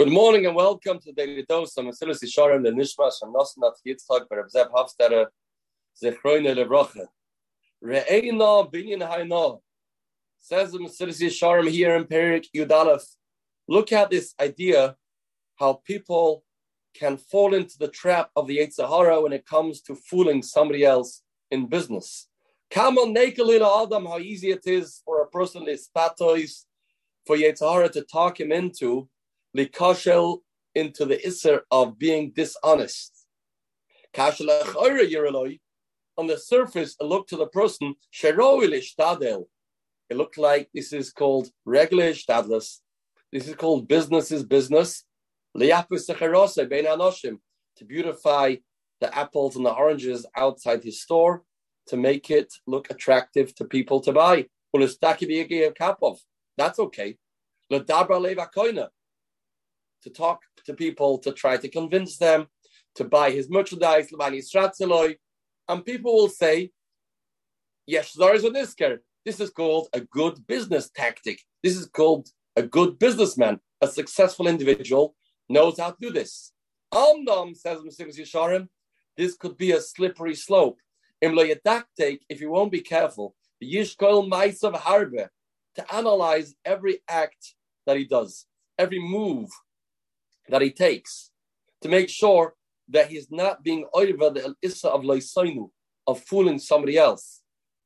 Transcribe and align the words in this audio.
Good 0.00 0.12
morning 0.12 0.46
and 0.46 0.56
welcome 0.56 0.98
to 0.98 1.12
the 1.12 1.12
Daily 1.12 1.44
Dose. 1.46 1.76
I'm 1.76 1.84
Mesilas 1.84 2.24
Yesharim, 2.24 2.62
the 2.62 2.70
Nishmash, 2.70 3.20
and 3.20 3.34
Nosnat 3.34 3.74
Yitzchak, 3.86 4.28
Bereb 4.32 4.48
Zeb 4.48 4.68
Hafstadter, 4.68 5.26
Zechroine 6.02 6.54
Levroche. 6.56 7.04
Re'eina 7.84 8.72
binyan 8.72 9.06
hayna. 9.06 9.60
Says 10.38 10.72
the 10.72 10.78
Mesilas 10.78 11.20
Yesharim 11.20 11.68
here 11.68 11.96
in 11.96 12.04
Perek 12.04 12.46
Yudalef. 12.56 13.02
Look 13.68 13.92
at 13.92 14.08
this 14.08 14.34
idea, 14.40 14.96
how 15.56 15.82
people 15.84 16.44
can 16.94 17.18
fall 17.18 17.52
into 17.52 17.76
the 17.76 17.88
trap 17.88 18.30
of 18.34 18.46
the 18.46 18.56
Yetzer 18.56 18.88
Hara 18.88 19.20
when 19.20 19.34
it 19.34 19.44
comes 19.44 19.82
to 19.82 19.94
fooling 19.94 20.42
somebody 20.42 20.82
else 20.82 21.20
in 21.50 21.66
business. 21.66 22.26
Come 22.70 22.96
Kamal 22.96 23.14
Nekalila 23.14 23.84
Adam, 23.84 24.06
how 24.06 24.18
easy 24.18 24.50
it 24.50 24.62
is 24.64 25.02
for 25.04 25.20
a 25.20 25.28
person, 25.28 25.66
Lispatois, 25.66 26.64
for 27.26 27.36
Yetzer 27.36 27.70
Hara 27.70 27.90
to 27.90 28.00
talk 28.00 28.40
him 28.40 28.50
into 28.50 29.09
likashel 29.56 30.40
into 30.74 31.04
the 31.04 31.24
iser 31.26 31.62
of 31.70 31.98
being 31.98 32.32
dishonest. 32.32 33.26
On 36.16 36.26
the 36.26 36.38
surface, 36.38 36.96
it 37.00 37.04
looked 37.04 37.30
to 37.30 37.36
the 37.36 37.46
person, 37.46 37.94
it 40.10 40.16
looked 40.16 40.38
like 40.38 40.68
this 40.74 40.92
is 40.92 41.12
called 41.12 41.50
regular 41.64 42.10
shtadless. 42.10 42.80
This 43.32 43.46
is 43.46 43.54
called 43.54 43.86
business 43.86 44.32
is 44.32 44.44
business. 44.44 45.04
To 45.54 45.84
beautify 47.86 48.56
the 49.00 49.16
apples 49.16 49.56
and 49.56 49.64
the 49.64 49.72
oranges 49.72 50.26
outside 50.36 50.82
his 50.82 51.00
store 51.00 51.44
to 51.86 51.96
make 51.96 52.30
it 52.30 52.52
look 52.66 52.90
attractive 52.90 53.54
to 53.54 53.64
people 53.64 54.00
to 54.00 54.12
buy. 54.12 54.46
That's 56.58 56.78
okay 56.78 57.16
to 60.02 60.10
talk 60.10 60.40
to 60.64 60.74
people, 60.74 61.18
to 61.18 61.32
try 61.32 61.56
to 61.56 61.68
convince 61.68 62.18
them 62.18 62.46
to 62.96 63.04
buy 63.04 63.30
his 63.30 63.48
merchandise, 63.48 64.12
and 65.68 65.84
people 65.84 66.14
will 66.14 66.28
say, 66.28 66.70
Yes, 67.86 68.12
there 68.12 68.34
is 68.34 68.44
a 68.44 68.50
nisker. 68.50 68.98
this 69.24 69.40
is 69.40 69.50
called 69.50 69.88
a 69.92 70.00
good 70.00 70.46
business 70.46 70.90
tactic. 70.90 71.40
This 71.62 71.76
is 71.76 71.86
called 71.86 72.28
a 72.56 72.62
good 72.62 72.98
businessman, 72.98 73.60
a 73.80 73.88
successful 73.88 74.46
individual 74.46 75.14
knows 75.48 75.78
how 75.78 75.90
to 75.90 75.96
do 76.00 76.10
this. 76.10 76.52
Amdam 76.92 77.56
says 77.56 77.80
Yesharim, 77.98 78.68
this 79.16 79.36
could 79.36 79.56
be 79.56 79.72
a 79.72 79.80
slippery 79.80 80.34
slope. 80.34 80.78
If 81.20 82.40
you 82.40 82.50
won't 82.50 82.72
be 82.72 82.80
careful, 82.80 83.34
Yishkoil 83.62 84.30
Maisav 84.30 84.74
Harbe, 84.74 85.28
to 85.74 85.94
analyze 85.94 86.54
every 86.64 87.00
act 87.08 87.54
that 87.86 87.96
he 87.96 88.04
does, 88.04 88.46
every 88.78 88.98
move 88.98 89.50
that 90.50 90.62
he 90.62 90.70
takes 90.70 91.30
to 91.82 91.88
make 91.88 92.08
sure 92.08 92.54
that 92.88 93.08
he's 93.08 93.30
not 93.30 93.62
being 93.62 93.86
over 93.94 94.30
the 94.30 94.54
issa 94.62 94.88
of 94.88 95.02
loisainu, 95.02 95.70
of 96.06 96.20
fooling 96.22 96.58
somebody 96.58 96.98
else. 96.98 97.40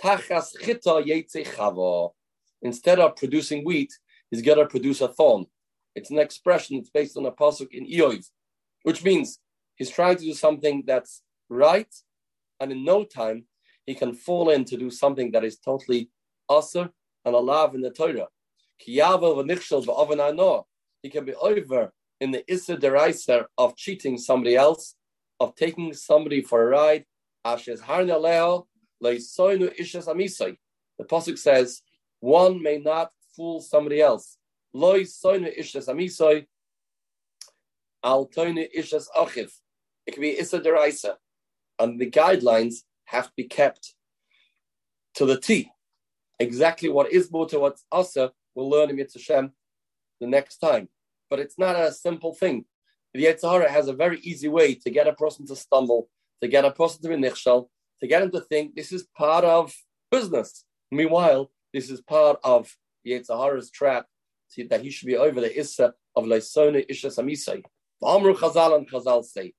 Tachas 0.00 0.50
chita 0.62 1.02
chava. 1.44 2.10
Instead 2.62 2.98
of 3.00 3.16
producing 3.16 3.64
wheat, 3.64 3.92
he's 4.30 4.42
going 4.42 4.58
to 4.58 4.66
produce 4.66 5.00
a 5.00 5.08
thorn. 5.08 5.46
It's 5.94 6.10
an 6.10 6.18
expression, 6.18 6.76
it's 6.76 6.90
based 6.90 7.16
on 7.16 7.26
a 7.26 7.32
pasuk 7.32 7.68
in 7.72 7.86
Eoiv, 7.86 8.24
which 8.84 9.02
means 9.02 9.40
he's 9.76 9.90
trying 9.90 10.16
to 10.16 10.24
do 10.24 10.34
something 10.34 10.84
that's 10.86 11.22
right, 11.48 11.92
and 12.60 12.70
in 12.70 12.84
no 12.84 13.04
time 13.04 13.44
he 13.86 13.94
can 13.94 14.14
fall 14.14 14.50
in 14.50 14.64
to 14.66 14.76
do 14.76 14.90
something 14.90 15.32
that 15.32 15.44
is 15.44 15.58
totally 15.58 16.10
aser 16.50 16.90
and 17.24 17.34
alav 17.34 17.74
in 17.74 17.80
the 17.80 17.90
Torah. 17.90 18.28
He 18.78 18.96
can 21.10 21.24
be 21.24 21.34
over 21.34 21.92
in 22.20 22.30
the 22.30 22.44
Issa 22.52 22.76
Deraiser 22.76 23.46
of 23.56 23.76
cheating 23.76 24.18
somebody 24.18 24.54
else, 24.54 24.94
of 25.40 25.54
taking 25.56 25.94
somebody 25.94 26.42
for 26.42 26.62
a 26.62 26.66
ride. 26.66 27.06
The 27.44 27.54
Pasuk 31.00 31.38
says, 31.38 31.82
one 32.20 32.62
may 32.62 32.78
not 32.78 33.10
fool 33.34 33.62
somebody 33.62 34.02
else. 34.02 34.36
It 34.74 34.92
can 40.12 40.20
be 40.20 40.38
Issa 40.38 40.60
Deraiser. 40.60 41.14
And 41.78 41.98
the 41.98 42.10
guidelines 42.10 42.82
have 43.06 43.28
to 43.28 43.32
be 43.34 43.44
kept 43.44 43.94
to 45.14 45.24
the 45.24 45.40
T. 45.40 45.70
Exactly 46.38 46.90
what 46.90 47.10
is 47.10 47.32
mutter, 47.32 47.58
what's 47.58 47.84
asa, 47.90 48.32
we'll 48.54 48.68
learn 48.68 48.90
in 48.90 48.96
Yitzhashem 48.96 49.52
the 50.20 50.26
next 50.26 50.58
time 50.58 50.88
but 51.30 51.38
it's 51.38 51.58
not 51.58 51.76
a 51.76 51.92
simple 51.92 52.34
thing. 52.34 52.64
The 53.14 53.24
Yetzer 53.24 53.50
Hara 53.50 53.70
has 53.70 53.88
a 53.88 53.92
very 53.92 54.20
easy 54.20 54.48
way 54.48 54.74
to 54.74 54.90
get 54.90 55.08
a 55.08 55.14
person 55.14 55.46
to 55.46 55.56
stumble, 55.56 56.08
to 56.42 56.48
get 56.48 56.64
a 56.64 56.70
person 56.70 57.00
to 57.02 57.08
be 57.08 57.14
nichshal, 57.14 57.68
to 58.00 58.06
get 58.06 58.22
him 58.22 58.30
to 58.32 58.40
think 58.40 58.74
this 58.74 58.92
is 58.92 59.06
part 59.16 59.44
of 59.44 59.74
business. 60.10 60.64
Meanwhile, 60.90 61.50
this 61.72 61.90
is 61.90 62.00
part 62.00 62.38
of 62.44 62.76
Yetzer 63.06 63.38
Hara's 63.38 63.70
trap 63.70 64.06
that 64.68 64.82
he 64.82 64.90
should 64.90 65.06
be 65.06 65.16
over 65.16 65.40
the 65.40 65.58
Issa 65.58 65.94
of 66.16 66.24
Leisona 66.24 66.84
Isha 66.88 67.08
Samisai. 67.08 67.62
Amru 68.04 68.34
Chazal 68.34 68.76
and 68.76 68.90
Chazal 68.90 69.24
say, 69.24 69.52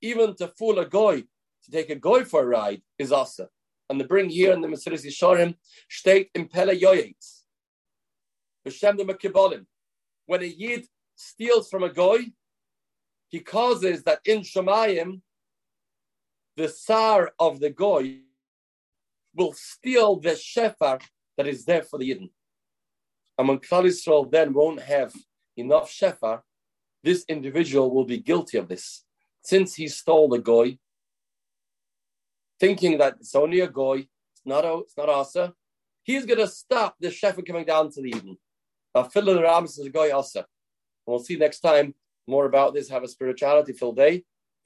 even 0.00 0.36
to 0.36 0.48
fool 0.48 0.78
a 0.78 0.86
goy, 0.86 1.20
to 1.64 1.70
take 1.70 1.90
a 1.90 1.96
goy 1.96 2.24
for 2.24 2.42
a 2.42 2.46
ride, 2.46 2.82
is 2.98 3.12
asa. 3.12 3.48
And 3.88 4.00
the 4.00 4.04
bring 4.04 4.28
here 4.30 4.52
in 4.52 4.60
the 4.60 4.68
Mesilas 4.68 5.04
Yesharim, 5.04 5.56
state 5.88 6.30
When 10.26 10.42
a 10.42 10.46
yid 10.46 10.86
steals 11.16 11.68
from 11.68 11.82
a 11.82 11.92
goy, 11.92 12.18
he 13.28 13.40
causes 13.40 14.02
that 14.04 14.20
in 14.24 14.40
Shemayim, 14.40 15.20
the 16.56 16.68
sar 16.68 17.32
of 17.38 17.60
the 17.60 17.70
goy 17.70 18.18
will 19.34 19.52
steal 19.54 20.16
the 20.16 20.30
shefar 20.30 21.00
that 21.36 21.46
is 21.46 21.64
there 21.64 21.82
for 21.82 21.98
the 21.98 22.10
yidden. 22.10 22.30
And 23.38 23.48
when 23.48 23.58
Klal 23.58 23.84
Yisrael 23.84 24.30
then 24.30 24.52
won't 24.52 24.80
have 24.80 25.14
enough 25.56 25.90
shefar, 25.90 26.42
this 27.02 27.24
individual 27.28 27.92
will 27.92 28.04
be 28.04 28.18
guilty 28.18 28.58
of 28.58 28.68
this. 28.68 29.04
Since 29.42 29.74
he 29.74 29.88
stole 29.88 30.28
the 30.28 30.38
goy, 30.38 30.78
thinking 32.60 32.98
that 32.98 33.16
it's 33.18 33.34
only 33.34 33.60
a 33.60 33.68
goy, 33.68 34.06
it's 34.32 34.42
not 34.44 34.64
a, 34.64 34.78
it's 34.78 34.96
not 34.96 35.08
asa, 35.08 35.54
he's 36.02 36.26
going 36.26 36.38
to 36.38 36.46
stop 36.46 36.96
the 37.00 37.08
shefar 37.08 37.46
coming 37.46 37.64
down 37.64 37.90
to 37.92 38.02
the 38.02 38.10
Eden. 38.10 38.36
Uh, 38.94 39.04
Guy. 39.92 40.10
We'll 41.06 41.18
see 41.18 41.36
next 41.36 41.60
time 41.60 41.94
more 42.26 42.46
about 42.46 42.74
this. 42.74 42.88
Have 42.90 43.02
a 43.02 43.08
spirituality 43.08 43.72
filled 43.72 43.96
day. 43.96 44.24